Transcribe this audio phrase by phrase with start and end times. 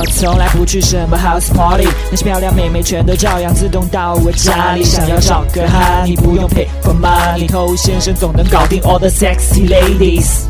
[0.00, 4.82] 我从来不去什么 house party，那些漂亮妹妹全都照样自动到我家里。
[4.82, 10.44] 想要找个哈，你不用 pay for money，偷先生总能搞定 all the sexy ladies。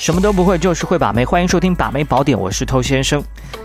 [0.00, 1.22] 什么都不会，就是会把妹。
[1.22, 3.22] 欢迎收听《把妹宝典》，我是偷先生。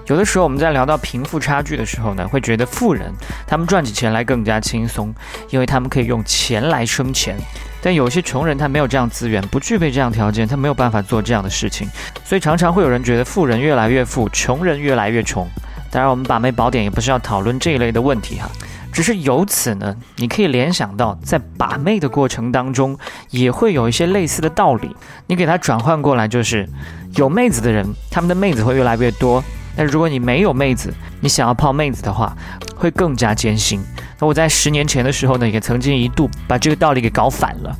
[0.08, 3.14] 有的时候我们在聊到贫富差距的时候呢，会觉得富人
[3.48, 5.16] 他们赚起钱来更加轻松，
[5.52, 7.38] 因为他们可以用钱来生钱。
[7.82, 11.88] 但有些穷人他没有这样资源，不具备这样条件，他没有办法做这样的事情。
[12.24, 15.48] 所以常常会有人觉得富人越来越富，穷人越来越穷。
[15.92, 18.50] 当然，我们把妹宝典也不是要讨论这一类的问题哈。
[18.92, 22.98] 只是由此呢，你可以联想到，在把妹的过程当中，
[23.30, 24.96] 也会有一些类似的道理。
[25.28, 26.68] 你给它转换过来，就是
[27.16, 29.44] 有妹子的人，他们的妹子会越来越多。
[29.80, 32.36] 但如果你没有妹子，你想要泡妹子的话，
[32.76, 33.82] 会更加艰辛。
[34.20, 37.74] 那我在十年前的时候呢，也曾经一度把这个道理给搞反了。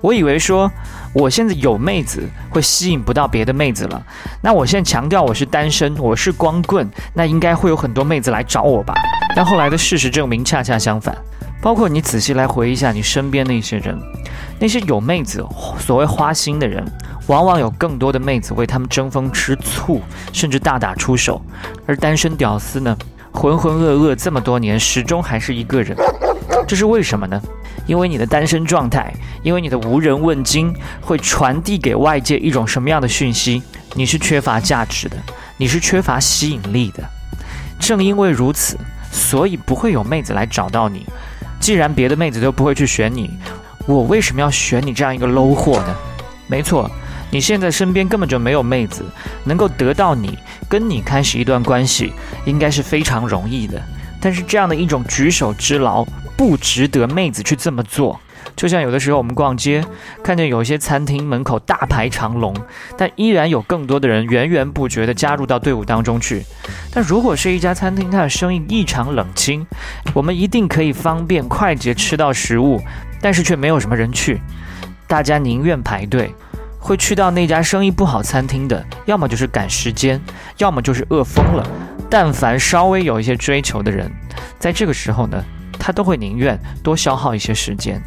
[0.00, 0.68] 我以为说，
[1.12, 4.04] 我现在有妹子会吸引不到别的妹子了。
[4.42, 8.92] 那我现在强调我是单身，我是光棍，那应该会有很多妹子来找我吧？
[9.36, 11.16] 但后来的事实证明，恰恰相反。
[11.64, 13.98] 包括你仔细来回忆一下你身边的一些人，
[14.60, 15.42] 那些有妹子、
[15.78, 16.84] 所谓花心的人，
[17.26, 21.40] 往往有更多的妹子为他们争风吃醋，甚至大打出手。
[21.86, 22.94] 而单身屌丝呢，
[23.32, 25.96] 浑浑噩噩这么多年，始终还是一个人。
[26.68, 27.40] 这是为什么呢？
[27.86, 29.10] 因为你的单身状态，
[29.42, 33.62] 因为你的无人问津，会传递给外界一种什么样的讯息？
[33.94, 35.16] 你是缺乏价值的，
[35.56, 37.02] 你是缺乏吸引力的。
[37.80, 38.76] 正因为如此。
[39.16, 41.06] 所以不会有妹子来找到你。
[41.64, 43.30] 既然别的妹子都不会去选你，
[43.86, 45.96] 我为什么要选你这样一个 low 货呢？
[46.46, 46.90] 没错，
[47.30, 49.02] 你现在身边根本就没有妹子
[49.44, 52.12] 能够得到你，跟你开始一段关系，
[52.44, 53.82] 应该是非常容易的。
[54.20, 56.04] 但是这样的一种举手之劳，
[56.36, 58.20] 不值得妹子去这么做。
[58.56, 59.84] 就像有的时候我们逛街，
[60.22, 62.54] 看见有一些餐厅门口大排长龙，
[62.96, 66.44] 但依然有更多的人源源不绝地加入到队伍当中去。
[66.92, 69.66] 但如果是一家餐厅，它的生意异常冷清，
[70.12, 72.80] 我们一定可以方便快捷吃到食物，
[73.20, 74.40] 但是却没有什么人去，
[75.06, 76.32] 大家宁愿排队，
[76.78, 80.20] 会去到那家生意不好餐厅的，要么就是赶时间，
[80.58, 81.66] 要么就是饿疯了。
[82.08, 84.10] 但凡稍微有一些追求的人，
[84.58, 85.42] 在这个时候呢，
[85.78, 88.00] 他都会宁愿多消耗一些时间。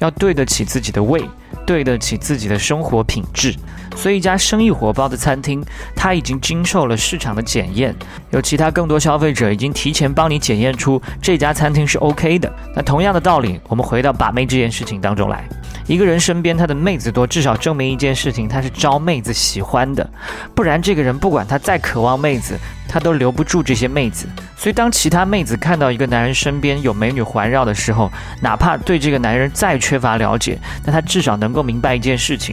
[0.00, 1.22] 要对得起自己的胃，
[1.64, 3.54] 对得起自己的生活品质，
[3.96, 7.94] 所以一家生意火爆的餐厅，它已经经受了市场的检验，
[8.30, 12.52] 有其他更多消费者已经提前帮你检验出这家餐厅是 OK 的。
[12.74, 15.48] 那同样的道理，我们回到把妹这件事情当中来，
[15.90, 20.08] 一个人身边他的妹子多，至少证明一件事情，他是招妹子喜欢的，
[20.54, 22.56] 不然这个人不管他再渴望妹子。
[22.92, 32.52] 他都留不住这些妹子，所以当其他妹子看到一个男人身边有美女环绕的时候，哪怕对这个男人再缺乏了解，那他至少能够明白一件事情：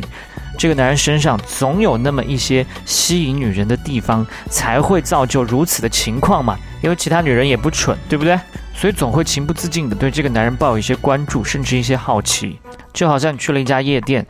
[0.55, 6.55] 这个男人身上总有那么一些吸引女人的地方，才会造就如此的情况嘛。
[6.83, 8.39] 因为其他女人也不蠢，对不对？
[8.75, 12.59] 所以总会情不自禁地对这个男人抱有一些关注，甚至一些好奇。
[12.97, 14.25] 就好像你去了一家夜店。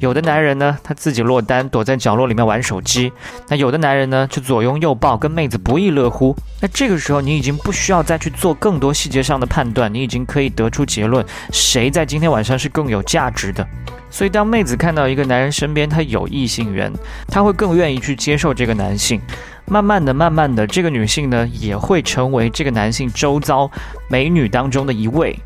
[0.00, 3.10] 有的男人呢，他自己落单，躲在角落里面玩手机；
[3.48, 6.36] 那有的男人呢，就左拥右抱，跟妹子不亦乐乎。
[6.60, 13.66] 那这个时候，你已经不需要再去做更多细节上的判断，你已经可以得出结论：谁在今天晚上是更有价值的。
[14.10, 16.92] 所以，当妹子看到一个男人身边他有异性缘，
[17.28, 19.20] 他会更愿意去接受这个男性。
[19.66, 23.70] 慢慢的，慢慢的，这个女性呢，也会成为这个男性周遭
[24.08, 25.38] 美女当中的一位。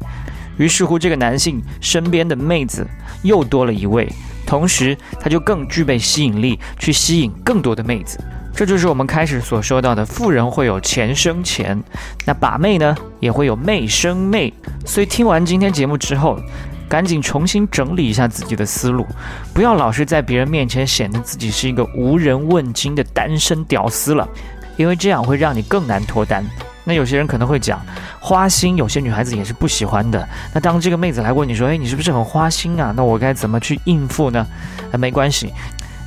[0.56, 2.86] 于是乎，这个男性身边的妹子
[3.22, 4.08] 又多了一位。
[4.46, 8.22] 同时，他就更具备吸引力，去吸引更多的妹子。
[8.54, 11.82] 这就是我们开始所说到的：富人会有钱生钱，
[12.26, 14.52] 那把妹呢也会有妹生妹。
[14.84, 16.38] 所以听完今天节目之后，
[16.86, 19.06] 赶紧重新整理一下自己的思路，
[19.54, 24.28] 不要老是在别人面前显得自己是一个无人问津的单身屌丝了，
[24.76, 26.44] 因为这样会让你更难脱单。
[26.84, 27.80] 那有些人可能会讲，
[28.18, 30.28] 花心有些女孩子也是不喜欢的。
[30.52, 32.92] 那当这个妹子来问你说，哎，你是不是很花心啊？
[32.96, 34.46] 那我该怎么去应付呢？
[34.90, 35.52] 那没关系，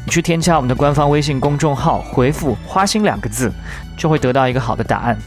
[0.06, 3.52] 你去添加我们的官方微信公众号，回复“花心”两个字，
[3.96, 5.18] 就会得到一个好的答案。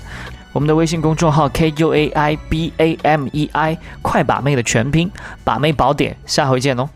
[0.52, 5.10] 我们的微信公众号 K U A I B A M E I，快把妹的全拼，
[5.44, 6.88] 把妹宝典，下回见哦。